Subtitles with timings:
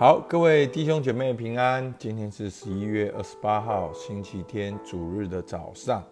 [0.00, 1.92] 好，各位弟兄姐妹平安。
[1.98, 6.04] 今天是十一月二十八号，星期天，主日的早上，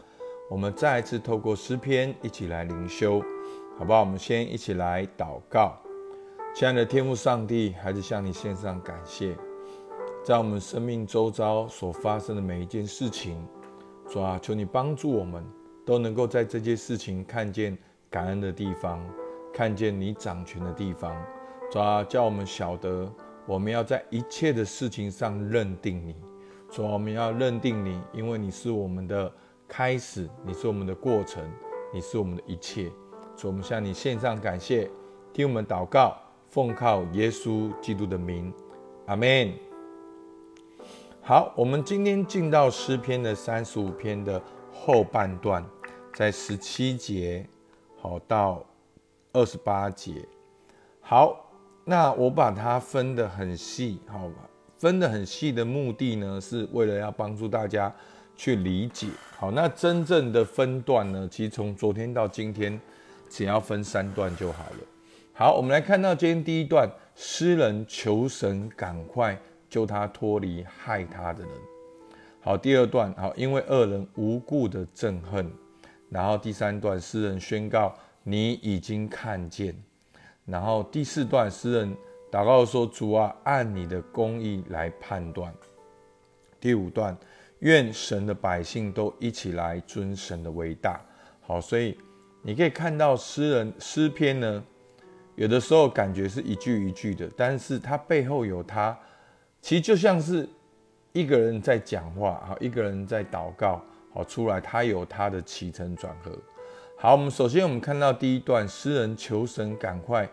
[0.51, 3.22] 我们再一次透过诗篇一起来灵修，
[3.79, 4.01] 好不好？
[4.01, 5.79] 我们先一起来祷告。
[6.53, 9.37] 亲爱的天父上帝，还是向你献上感谢，
[10.24, 13.40] 在我们生命周遭所发生的每一件事情，
[14.08, 15.46] 主啊，求你帮助我们，
[15.84, 17.78] 都能够在这件事情看见
[18.10, 19.00] 感恩的地方，
[19.55, 21.16] 看见你掌权的地方，
[21.70, 23.09] 主啊，叫我们晓得。
[23.47, 26.16] 我们要在一切的事情上认定你，
[26.68, 29.32] 说我们要认定你，因为你是我们的
[29.69, 31.45] 开始，你是我们的过程，
[31.95, 32.91] 你是我们的一切。
[33.36, 34.91] 所以我们向你献上感谢，
[35.32, 36.16] 听我们祷告，
[36.48, 38.52] 奉靠耶稣基督的名，
[39.06, 39.52] 阿门。
[41.22, 45.64] 好，我们今天进到诗篇的三十五篇的后半段，
[46.12, 47.48] 在十七节
[48.00, 48.64] 好到
[49.33, 50.27] 二十八节，
[51.00, 51.45] 好。
[51.88, 54.50] 那我把它分得很细，好吧？
[54.77, 57.94] 分得很细的目的呢，是为了要帮助大家
[58.36, 59.06] 去理解。
[59.38, 62.78] 好，那真正的分段呢，其实从昨天到今天，
[63.30, 64.78] 只要分三段就好了。
[65.33, 69.39] 好，我们来看到今天第一段，诗人求神赶快
[69.70, 71.52] 救他脱离害他的人。
[72.41, 75.48] 好，第二段，好，因为恶人无故的憎恨。
[76.11, 79.72] 然后第三段，诗人宣告你已经看见。
[80.47, 81.94] 然后第四段，诗人
[82.30, 85.52] 祷告说：“主啊，按你的公义来判断。”
[86.61, 87.16] 第五段，
[87.58, 91.00] 愿神的百姓都一起来尊神的伟大。
[91.41, 91.98] 好，所以
[92.42, 94.64] 你可以看到诗人诗篇呢，
[95.34, 98.97] 有的时候感觉是一句一句的，但是它背后有他，
[99.61, 100.48] 其实就像是
[101.12, 106.30] 一个人在讲话，好，一个人在祷告，好，出来他有他的起承转合。
[106.98, 110.27] 好，我们首先我们看到第一段，诗人求神赶快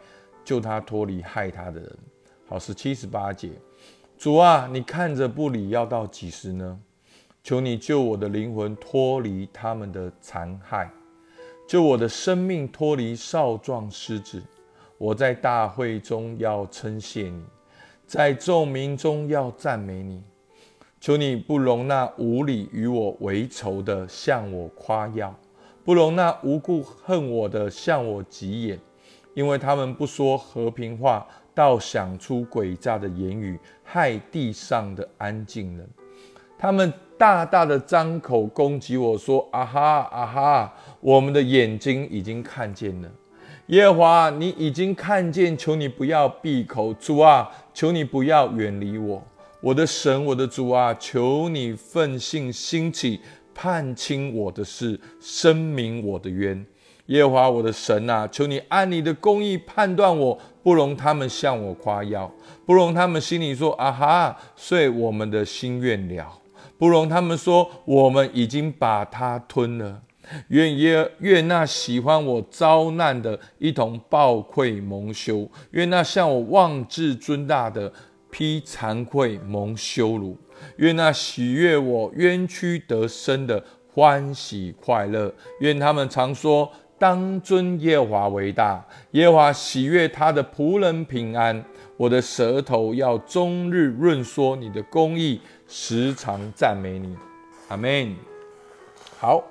[0.45, 1.97] 救他脱离害他的人。
[2.47, 3.49] 好，是七十八节，
[4.17, 6.79] 主啊，你看着不理，要到几时呢？
[7.43, 10.89] 求你救我的灵魂脱离他们的残害，
[11.67, 14.41] 救我的生命脱离少壮狮子。
[14.97, 17.43] 我在大会中要称谢你，
[18.07, 20.23] 在众民中要赞美你。
[21.01, 25.37] 求你不容那无理与我为仇的向我夸耀。
[25.85, 28.79] 不容那无故恨我的向我急眼，
[29.33, 35.85] 因为他们不说和平话，倒想出诡诈的言语，害地上的安静人。
[36.57, 40.73] 他们大大的张口攻击我说：“啊哈啊哈！
[41.01, 43.11] 我们的眼睛已经看见了，
[43.67, 49.21] 耶和华，你已经看见，求你不要闭口，主啊，求你不要远离我，
[49.59, 53.19] 我的神，我的主啊，求你奋性兴起。”
[53.53, 56.65] 判清我的事，声明我的冤，
[57.07, 62.31] 耶和华我的神啊，求你按你的公义判断我，不容他们向我夸耀，
[62.65, 66.39] 不容他们心里说啊哈，遂我们的心愿了，
[66.77, 70.01] 不容他们说我们已经把他吞了。
[70.47, 77.91] 愿耶愿那喜欢我遭难的一同暴愧蒙羞，愿那向我妄自尊大的
[78.31, 80.37] 披惭愧蒙羞辱。
[80.77, 91.63] 愿那喜悦我冤屈得生的欢喜快乐，愿他们常说：当尊耶华为大，耶华喜悦他的仆人平安。
[91.95, 97.15] 我的舌头要终日润说你的公义，时常赞美你。
[97.69, 98.15] 阿门。
[99.19, 99.43] 好，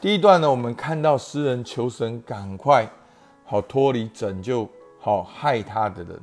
[0.00, 2.88] 第一段呢，我们看到诗人求神赶快
[3.44, 4.68] 好脱离拯救
[4.98, 6.18] 好害他的人，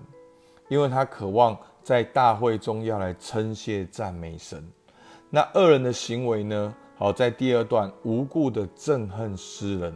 [0.68, 1.56] 因为他渴望。
[1.86, 4.68] 在大会中要来称谢赞美神，
[5.30, 6.74] 那恶人的行为呢？
[6.98, 9.96] 好，在第二段无故的憎恨诗人。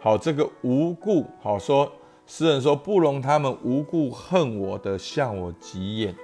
[0.00, 1.92] 好，这个无故好说，
[2.26, 6.16] 诗人说不容他们无故恨我的，向我急眼。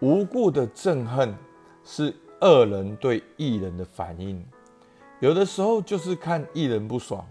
[0.00, 1.32] 无故的憎恨
[1.84, 4.44] 是恶人对异人的反应，
[5.20, 7.24] 有的时候就是看异人不爽。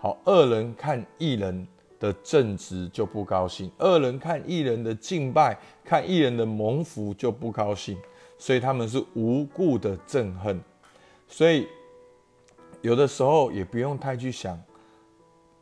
[0.00, 1.68] 好，恶人看异人。
[1.98, 7.96] 的正直就不高兴，恶人看异人的敬拜，看异人的蒙福就不高兴，
[8.38, 10.60] 所以他们是无故的憎恨。
[11.28, 11.66] 所以
[12.82, 14.60] 有的时候也不用太去想，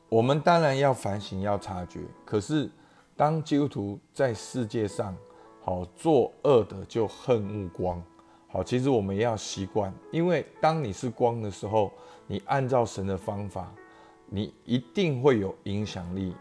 [0.09, 2.01] 我们当然要反省，要察觉。
[2.25, 2.69] 可是
[3.17, 5.17] 当基督徒在世界上，
[5.61, 8.03] 好作恶的就恨恶光。
[8.49, 11.91] 好，其实我们要习惯，因为当你是光的时候，
[12.27, 13.73] 你按照神的方法。
[14.35, 16.35] 你一定会有影响力，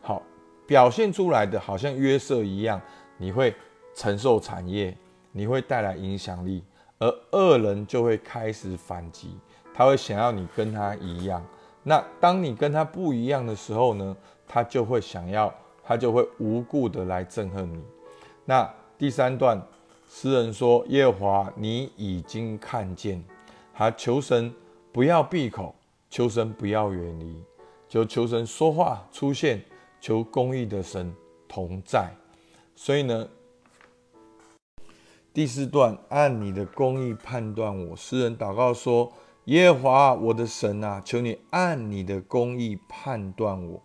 [0.00, 0.22] 好
[0.66, 2.80] 表现出来的，好像约瑟一样，
[3.18, 3.54] 你会
[3.94, 4.96] 承受产业，
[5.30, 6.64] 你会带来影响力，
[6.98, 9.36] 而恶人就会开始反击，
[9.74, 11.44] 他会想要你跟他一样。
[11.82, 14.16] 那当你跟他不一样的时候呢，
[14.48, 15.52] 他就会想要，
[15.82, 17.84] 他就会无故的来憎恨你。
[18.46, 19.60] 那第三段，
[20.08, 23.22] 诗人说：“耶华，你已经看见。”
[23.74, 24.50] 他求神
[24.92, 25.74] 不要闭口，
[26.14, 27.42] 求神不要远离，
[27.88, 29.60] 求求神说话出现，
[30.00, 31.12] 求公义的神
[31.48, 32.08] 同在。
[32.76, 33.28] 所以呢，
[35.32, 37.96] 第四段按你的公义判断我。
[37.96, 39.12] 诗人祷告说
[39.46, 43.82] ：“耶和华我的神啊，求你按你的公义判断我。”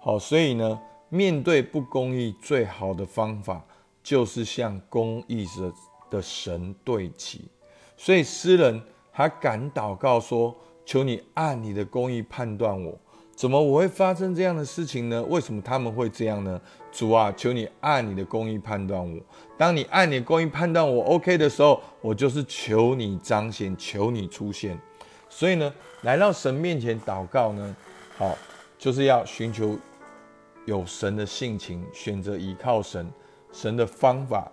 [0.00, 0.78] 好，所以呢，
[1.08, 3.64] 面对不公义，最好的方法
[4.02, 5.72] 就是向公义的
[6.10, 7.48] 的神对齐。
[7.96, 10.54] 所以诗人他敢祷告说
[10.90, 12.98] ：“求你按你的公义判断我。”
[13.36, 15.22] 怎么我会发生这样的事情呢？
[15.28, 16.60] 为什么他们会这样呢？
[16.90, 19.18] 主啊，求你按你的公义判断我。
[19.56, 24.76] 当你按你的公义判断我 OK 的时候，我就是求你彰显，求你出现。
[25.28, 25.72] 所以呢，
[26.02, 27.76] 来到神面前祷告呢，
[28.18, 28.36] 好，
[28.76, 29.78] 就是要寻求
[30.66, 33.08] 有神的性情，选择依靠神，
[33.52, 34.50] 神的方法，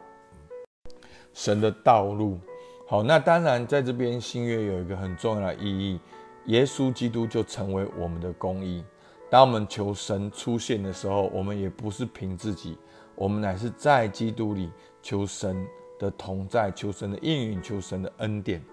[1.33, 2.39] 神的道路。
[2.87, 5.99] 好，那当然在这边新约有一个很重要的意义。
[6.47, 8.83] 耶稣基督就成为我们的公义。
[9.29, 12.77] 当我们求神出现的时候，我们也不是凭自己，
[13.15, 14.71] 我们乃是在基督里
[15.01, 15.67] 求神
[15.99, 18.63] 的同在，求神的应允，求神的恩典。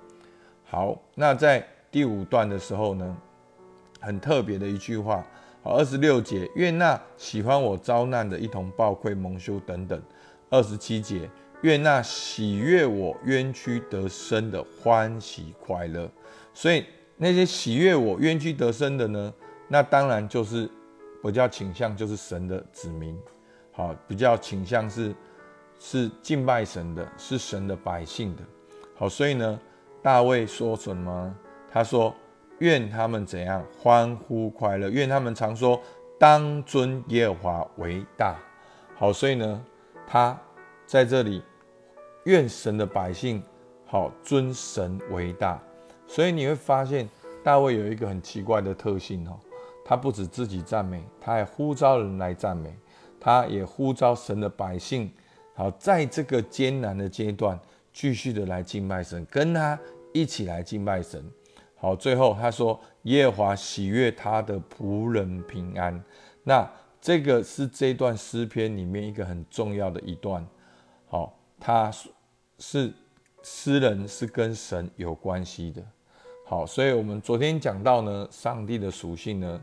[0.65, 3.17] 好，那在第五段的时候呢，
[4.01, 5.27] 很特别的一句话，
[5.65, 10.01] 好，二十六节，愿那喜欢我遭难的一同报愧蒙羞等等。
[10.51, 11.29] 二十七节，
[11.63, 16.09] 愿那喜悦我冤屈得生的欢喜快乐。
[16.53, 16.85] 所以。
[17.17, 19.33] 那些喜悦我冤屈得生的呢？
[19.69, 20.69] 那当然就是
[21.23, 23.19] 比较倾向就是神的子民，
[23.73, 25.15] 好，比较倾向是
[25.79, 28.43] 是敬拜神的，是神的百姓的。
[28.97, 29.59] 好，所以呢，
[30.03, 31.35] 大卫说什么？
[31.73, 32.15] 他说
[32.61, 35.81] ：“愿他们怎样欢呼快乐，愿他们常说
[36.19, 38.37] 当尊耶和华为大。”
[38.97, 39.65] 好，所以呢，
[40.07, 40.39] 他
[40.87, 41.43] 在这里
[42.25, 43.43] 愿神的百姓
[43.87, 45.61] 好尊神为大。
[46.15, 47.09] 所以你会发现，
[47.43, 49.37] 大卫有一个很奇怪的特性哦，
[49.85, 52.73] 他不止自己赞美，他还呼召人来赞美，
[53.19, 55.11] 他也呼召神的百姓，
[55.55, 57.59] 好在这个艰难的阶段，
[57.93, 59.77] 继续的来敬拜神，跟他
[60.13, 61.21] 一起来敬拜神。
[61.75, 66.01] 好，最后他说：“耶和华喜悦他的仆人平安。”
[66.45, 66.71] 那
[67.01, 70.47] 这个是这段诗篇里面一个很重要的一段。
[71.09, 71.91] 好，他
[72.61, 72.95] 是
[73.43, 75.83] 诗人是跟神有关系的。
[76.47, 79.59] 好，所以我们昨天讲到呢，上帝的属性呢，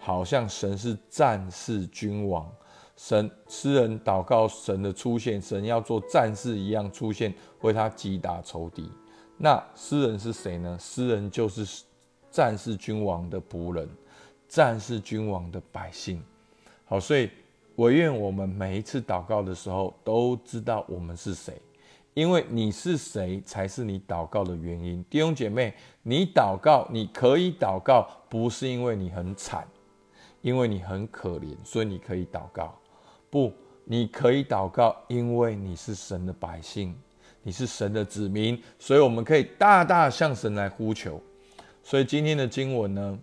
[0.00, 2.50] 好像神是战士君王，
[2.96, 8.90] 神诗人祷告神的出现，神要做战士一样出现，为他击打仇敌。
[9.36, 10.78] 那诗人是谁呢？
[10.80, 11.84] 诗人就是
[12.30, 13.86] 战士君王的仆人，
[14.48, 16.22] 战士君王的百姓。
[16.86, 17.28] 好，所以
[17.74, 21.60] 我愿我们每一次祷告的时候，都知道我们是谁。
[22.14, 25.02] 因为你是谁，才是你祷告的原因。
[25.08, 25.72] 弟兄姐妹，
[26.02, 29.66] 你祷告，你可以祷告，不是因为你很惨，
[30.42, 32.78] 因为你很可怜，所以你可以祷告。
[33.30, 33.50] 不，
[33.84, 36.94] 你可以祷告，因为你是神的百姓，
[37.42, 41.18] 你是神的子民，所以我们可以大大向神来呼求。
[41.82, 43.18] 所以今天的经文呢，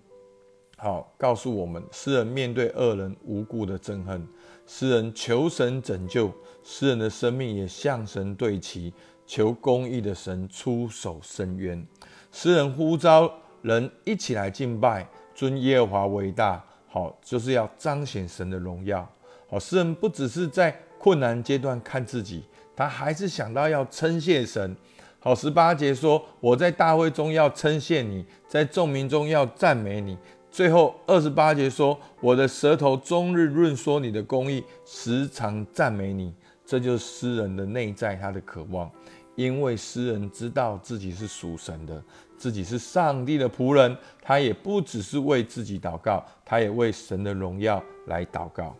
[0.77, 4.27] 好告诉我们，诗人面对恶人无故的憎恨。
[4.71, 6.31] 诗人求神拯救，
[6.63, 8.93] 诗人的生命也向神对齐，
[9.25, 11.83] 求公义的神出手伸冤。
[12.31, 13.33] 诗人呼召
[13.63, 19.09] 人一起来敬拜，尊耶和华为大，好，就是要彰显神的荣耀。
[19.49, 22.43] 好，诗人不只是在困难阶段看自己，
[22.75, 24.77] 他还是想到要称谢神。
[25.19, 30.15] 好，十八节说：“我在大会中要称谢你，在众民中要赞美你。”
[30.51, 36.33] 最后二十八节说：“我的舌头终日论说你的公义，时常赞美你。”
[36.65, 38.89] 这就是诗人的内在，他的渴望。
[39.35, 42.03] 因为诗人知道自己是属神的，
[42.37, 48.75] 自己是上帝的仆人，他也不只是为自己祷告，他也为神的荣耀来祷告。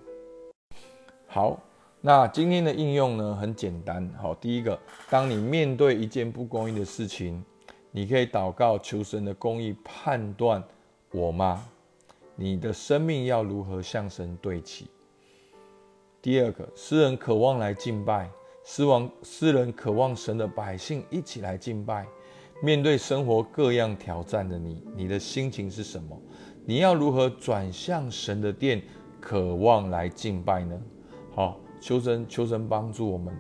[1.28, 1.58] 好，
[2.02, 4.08] 那今天的应用呢，很简单。
[4.22, 4.78] 好，第一个，
[5.10, 7.42] 当你面对一件不公义的事情，
[7.92, 10.62] 你可以祷告求神的公义判断。
[11.12, 11.66] 我吗？
[12.36, 14.88] 你的生命要如何向神对齐？
[16.22, 18.30] 第二个，诗人渴望来敬拜，
[18.64, 22.06] 诗王诗人渴望神的百姓一起来敬拜。
[22.62, 26.22] 面对生活各样挑战的你，你的心情是什么？
[26.66, 28.82] 你要如何转向神的殿，
[29.20, 30.80] 渴望来敬拜呢？
[31.34, 33.34] 好，求神求神帮助我们，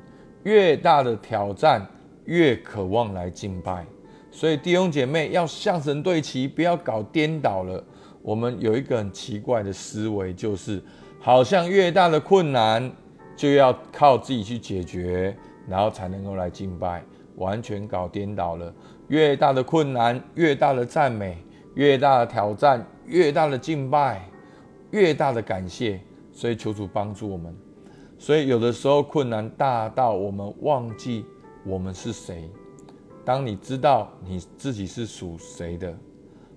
[0.43, 1.85] 越大的挑战，
[2.25, 3.85] 越渴望来敬拜。
[4.39, 7.83] 所以弟兄姐妹要向神对齐，不要搞颠倒了。
[8.21, 10.81] 我们有一个很奇怪的思维，就是
[11.19, 12.89] 好像越大的困难
[13.35, 15.35] 就要靠自己去解决，
[15.67, 17.03] 然后才能够来敬拜，
[17.35, 18.73] 完全搞颠倒了。
[19.09, 21.37] 越大的困难，越大的赞美，
[21.75, 24.25] 越大的挑战，越大的敬拜，
[24.91, 25.99] 越大的感谢。
[26.31, 27.53] 所以求主帮助我们。
[28.17, 31.25] 所以有的时候困难大到我们忘记
[31.65, 32.49] 我们是谁。
[33.29, 35.95] 当你知道你自己是属谁的，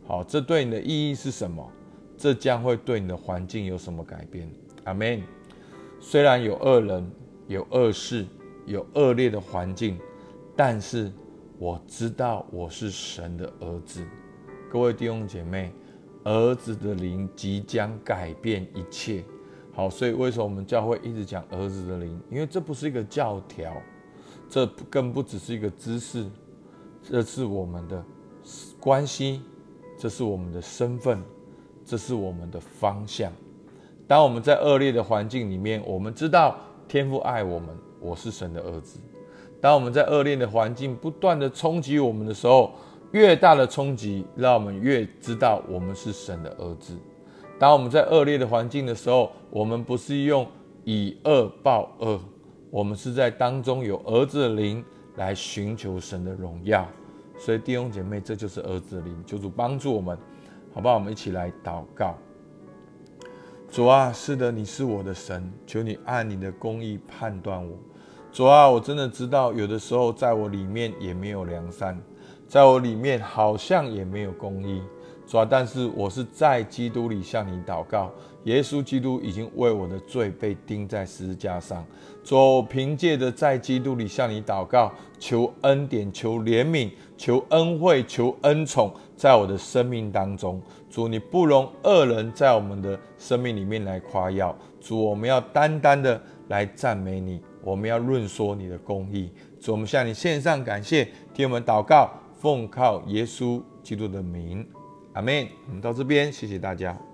[0.07, 1.71] 好，这对你的意义是什么？
[2.17, 4.51] 这将会对你的环境有什么改变？
[4.85, 5.23] 阿门。
[6.01, 7.13] 虽然有恶人、
[7.47, 8.25] 有恶事、
[8.65, 9.99] 有恶劣的环境，
[10.57, 11.13] 但是
[11.59, 14.03] 我知道我是神的儿子。
[14.71, 15.71] 各位弟兄姐妹，
[16.25, 19.23] 儿子的灵即将改变一切。
[19.75, 22.19] 好，所以为什么我们教会一直讲儿子的灵？
[22.31, 23.77] 因为这不是一个教条，
[24.49, 26.27] 这更不只是一个知识。
[27.03, 28.05] 这是我们的
[28.79, 29.41] 关系，
[29.99, 31.21] 这是我们的身份，
[31.85, 33.33] 这是我们的方向。
[34.07, 36.57] 当我们在恶劣的环境里面，我们知道
[36.87, 37.69] 天父爱我们，
[38.01, 39.01] 我是神的儿子。
[39.61, 42.73] 当我们在恶劣的环境不断的冲击我们的时候，
[43.13, 46.97] 越大的冲击，让我们越知道我们是神的儿子。
[47.59, 50.47] 当我们在恶劣的环境的时候，我们不是用
[50.85, 52.21] 以恶报恶，
[52.71, 54.85] 我们是在当中有儿子的灵。
[55.17, 56.87] 来寻求神的荣耀，
[57.39, 60.17] 所以弟兄姐妹，这就是儿子的灵，求主帮助我们，
[60.73, 60.95] 好不好？
[60.95, 62.15] 我们一起来祷告。
[63.71, 67.77] 主啊，是的，你是我的神，求你按你的公义判断我。
[68.31, 71.99] 主啊，我真的知道，有的时候在我里面也没有良善，
[72.47, 74.83] 在我里面好像也没有公义。
[75.27, 78.11] 主啊，但是我是在基督里向你祷告。
[78.45, 81.85] 耶稣基督已经为我的罪被钉在十字架上。
[82.25, 90.61] 主，我凭借着在基督里向你祷告，求恩典，求怜悯，求恩惠，求恩宠，在我的生命当中。
[90.91, 94.57] 主，你不容恶人在我们的生命里面来夸耀。
[94.81, 99.31] 主，我们要单单的来赞美你，我们要论说你的公义。
[99.61, 104.67] 主，我们向你献上感谢，替我们祷告，奉靠耶稣基督的名。
[105.13, 105.47] 阿门。
[105.69, 107.12] 我们到这边，谢谢大家。